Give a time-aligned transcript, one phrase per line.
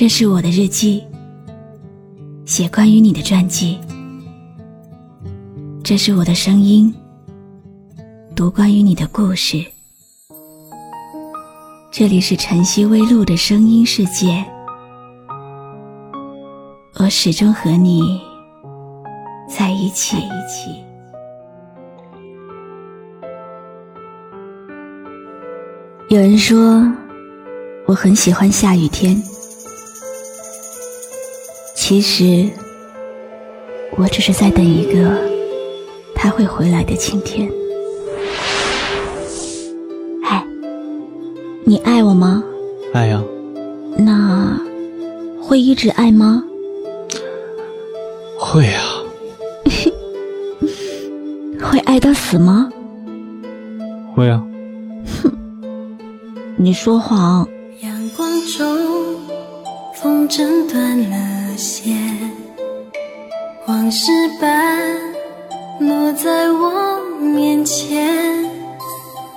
[0.00, 1.04] 这是我的日记，
[2.46, 3.78] 写关于你的传记。
[5.84, 6.90] 这是我的声音，
[8.34, 9.62] 读关于你的故事。
[11.90, 14.42] 这里是晨曦微露的声音世界，
[16.94, 18.22] 我始终和你
[19.50, 20.16] 在一起。
[26.08, 26.90] 有人说，
[27.86, 29.22] 我很喜欢下雨天。
[31.90, 32.48] 其实，
[33.96, 35.10] 我只是在等一个
[36.14, 37.50] 他会回来的晴天。
[40.22, 40.46] 嗨，
[41.64, 42.44] 你爱我吗？
[42.92, 43.20] 爱呀。
[43.98, 44.56] 那
[45.42, 46.44] 会一直爱吗？
[48.38, 48.80] 会呀。
[51.60, 52.70] 会爱到死吗？
[54.14, 54.40] 会啊。
[55.24, 55.32] 哼，
[56.56, 57.48] 你说谎。
[57.80, 58.78] 阳光中，
[59.96, 61.39] 风筝断了。
[61.60, 61.94] 些，
[63.66, 64.80] 往事般
[65.78, 68.48] 落在我面前。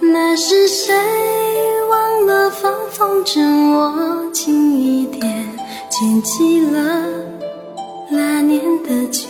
[0.00, 0.94] 那是谁
[1.90, 3.74] 忘了放风筝？
[3.74, 5.46] 握紧一点，
[5.90, 7.04] 牵起了
[8.08, 9.28] 那年的秋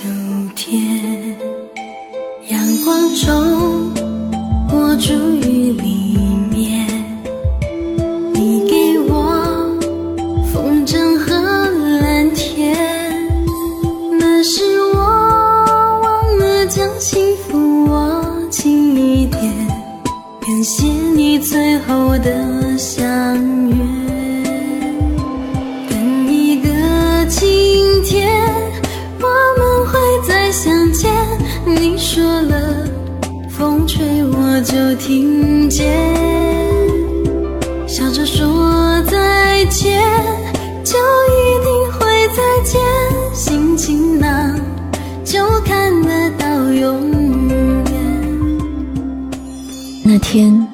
[16.99, 19.43] 幸福握紧一点，
[20.41, 23.37] 感谢你最后的相
[23.69, 23.77] 约。
[25.91, 26.69] 等一个
[27.29, 28.33] 晴天，
[29.21, 31.13] 我们会再相见。
[31.67, 32.89] 你说了，
[33.51, 36.16] 风吹，我就听见。
[50.37, 50.69] 天，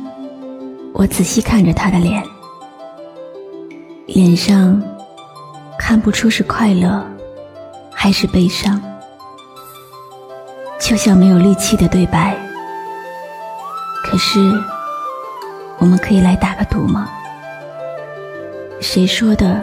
[0.93, 2.21] 我仔细看着他的脸，
[4.07, 4.83] 脸上
[5.79, 7.07] 看不出是快乐
[7.95, 8.83] 还是悲伤，
[10.81, 12.37] 就像没有力气的对白。
[14.03, 14.41] 可是，
[15.79, 17.09] 我们可以来打个赌吗？
[18.81, 19.63] 谁说的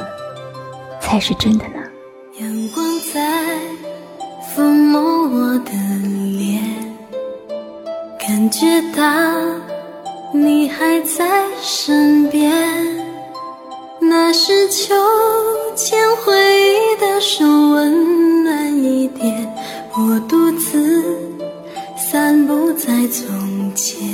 [1.02, 1.82] 才是真的呢？
[2.40, 3.20] 阳光在
[4.56, 5.72] 抚摸我的
[6.38, 6.64] 脸，
[8.18, 8.66] 感觉
[8.96, 9.04] 到
[10.32, 12.52] 你还在身边。
[14.00, 14.96] 那是秋
[15.76, 19.56] 千回忆的手温暖一点，
[19.94, 21.04] 我独自
[21.98, 24.08] 散步在从前。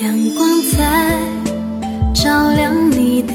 [0.00, 1.18] 阳光在
[2.14, 3.32] 照亮你的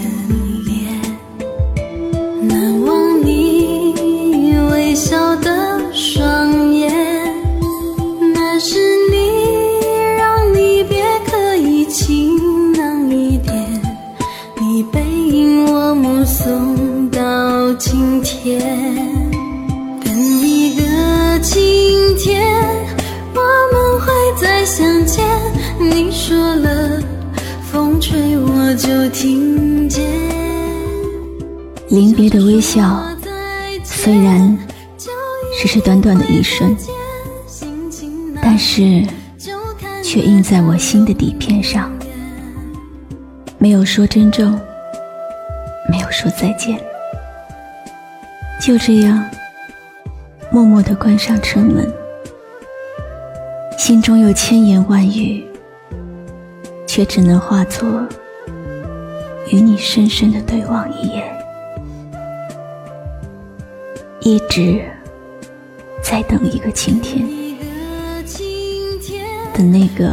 [31.89, 33.03] 临别的微笑，
[33.83, 34.57] 虽然
[35.59, 36.75] 只是短短的一瞬，
[38.41, 39.03] 但是
[40.03, 41.91] 却印在我心的底片上。
[43.57, 44.59] 没有说珍重，
[45.89, 46.79] 没有说再见，
[48.61, 49.23] 就这样
[50.51, 51.91] 默默的关上车门，
[53.77, 55.43] 心中有千言万语。
[56.87, 57.85] 却只能化作
[59.55, 61.23] 与你深深的对望一眼，
[64.19, 64.83] 一直
[66.03, 67.25] 在等一个晴天，
[69.53, 70.11] 等那个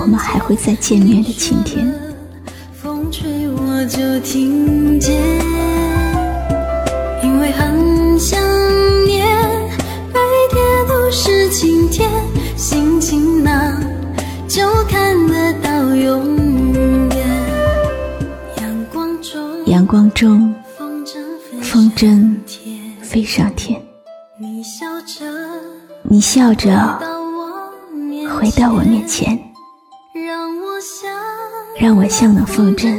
[0.00, 1.92] 我们还会再见面的晴天。
[2.72, 5.20] 风吹我就听见，
[7.24, 8.40] 因为很想
[9.04, 9.26] 念，
[10.06, 10.20] 每
[10.52, 12.08] 天都是晴天，
[12.56, 13.76] 心情那。
[14.46, 16.41] 就看得到永
[19.92, 20.54] 光中，
[21.60, 22.34] 风筝
[23.02, 23.78] 飞上天。
[24.38, 25.26] 你笑着，
[26.02, 26.98] 你笑着
[28.34, 29.38] 回到我面前，
[31.78, 32.98] 让我像那风筝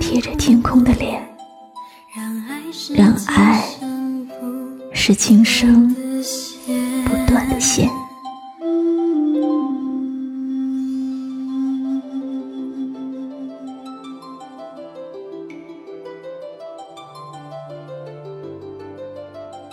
[0.00, 1.24] 贴着天空的脸，
[2.92, 3.64] 让爱
[4.92, 5.94] 是今生
[7.04, 7.88] 不断的线。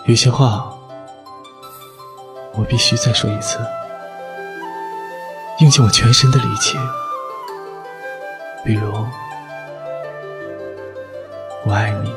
[0.07, 0.75] 有些话
[2.53, 3.57] 我必须再说一次，
[5.59, 6.77] 用尽我全身的力气。
[8.65, 8.91] 比如，
[11.65, 12.13] 我爱你。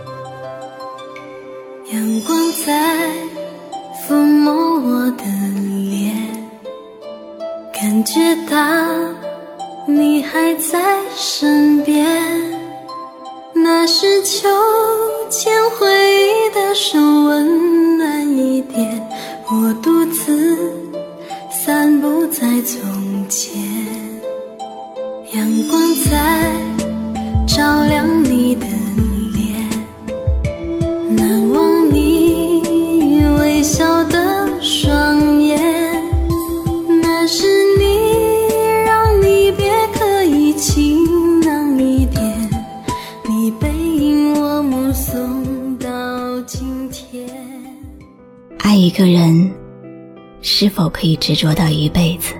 [1.93, 2.37] 阳光
[2.67, 3.09] 在
[4.09, 5.25] 抚摸我的
[5.91, 6.17] 脸，
[7.73, 8.57] 感觉到
[9.87, 12.05] 你还在身边。
[13.55, 14.49] 那是秋
[15.31, 17.74] 千回忆的手温
[22.64, 23.62] 从前，
[25.34, 26.50] 阳光在
[27.46, 28.66] 照亮你的
[29.34, 29.69] 脸，
[31.14, 32.62] 难忘你
[33.38, 35.61] 微笑的双眼，
[37.02, 37.46] 那是
[37.78, 38.46] 你
[38.87, 42.50] 让离别可以晴朗一点，
[43.28, 47.28] 你背影我目送到今天，
[48.61, 49.52] 爱一个人
[50.40, 52.32] 是否可以执着到一辈子？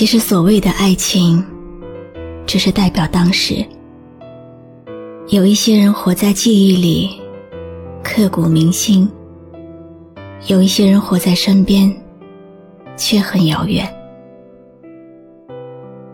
[0.00, 1.44] 其实，所谓的爱情，
[2.46, 3.62] 只是代表当时。
[5.28, 7.20] 有一些人活在记忆里，
[8.02, 9.06] 刻骨铭心；
[10.46, 11.94] 有一些人活在身边，
[12.96, 13.86] 却很遥远。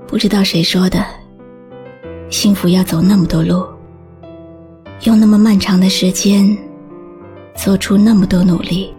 [0.08, 1.06] 不知道谁说的，
[2.28, 3.64] 幸福要走那么多路，
[5.04, 6.58] 用那么漫长的时间。
[7.54, 8.92] 做出那么多努力，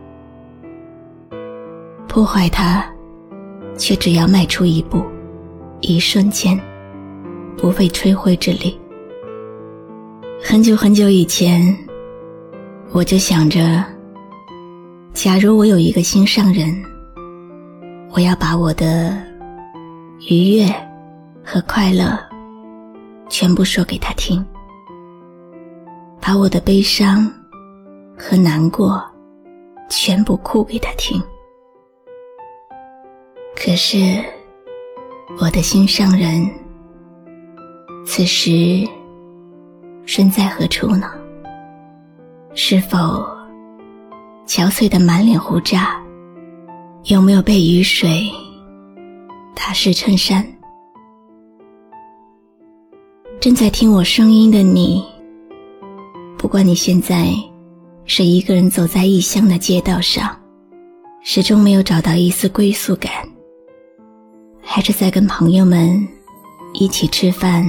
[2.08, 2.90] 破坏它，
[3.78, 5.06] 却只要迈出一步，
[5.82, 6.60] 一瞬间，
[7.56, 8.78] 不费吹灰之力。
[10.44, 11.78] 很久很久以前，
[12.92, 13.84] 我就想着，
[15.14, 16.76] 假如我有一个心上人，
[18.12, 19.16] 我要把我的
[20.30, 20.66] 愉悦
[21.44, 22.18] 和快乐
[23.30, 24.44] 全部说给他听，
[26.20, 27.32] 把我的悲伤。
[28.20, 29.00] 和难过，
[29.90, 31.22] 全部哭给他听。
[33.68, 34.24] 可是，
[35.42, 36.50] 我的心上人，
[38.06, 38.88] 此时
[40.06, 41.12] 身在何处呢？
[42.56, 42.98] 是否
[44.48, 46.02] 憔悴的满脸胡渣？
[47.08, 48.32] 有没有被雨水
[49.54, 50.48] 打湿衬衫？
[53.42, 55.04] 正在听我声音的你，
[56.38, 57.28] 不管你现在。
[58.06, 60.34] 是一个人走在异乡的街道上，
[61.22, 63.12] 始终没有找到一丝归宿感，
[64.70, 66.06] 还是在跟朋友们
[66.74, 67.66] 一起吃饭，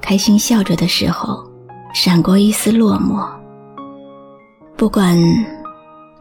[0.00, 1.42] 开心笑着的时候，
[1.94, 3.26] 闪过一丝落寞。
[4.76, 5.18] 不管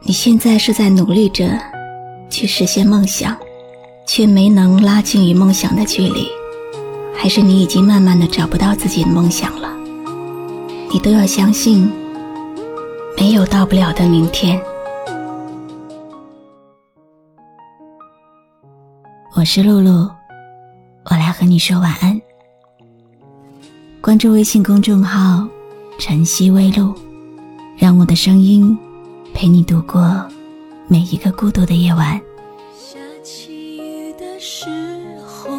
[0.01, 1.59] 你现在是在努力着
[2.29, 3.37] 去实现梦想，
[4.07, 6.27] 却没能拉近与梦想的距离，
[7.13, 9.69] 还是你已经慢慢的找不到自己的梦想了，
[10.89, 11.91] 你都要相信。
[13.19, 14.61] 没有到不了的明天。
[19.49, 20.11] 是露露，
[21.05, 22.21] 我来和你说晚安。
[24.01, 25.47] 关注微信公众号
[25.97, 26.93] “晨曦微露”，
[27.79, 28.77] 让我的声音
[29.33, 30.21] 陪你度过
[30.89, 32.19] 每一个孤独的夜晚。
[32.77, 34.65] 下起雨的时
[35.25, 35.49] 候，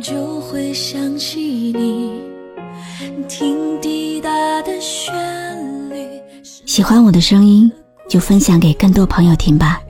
[0.00, 1.40] 就会想起
[1.76, 2.20] 你，
[3.28, 4.30] 听滴答
[4.62, 5.96] 的旋律。
[6.44, 7.70] 喜欢我的声音，
[8.08, 9.82] 就分享给更多朋友听吧。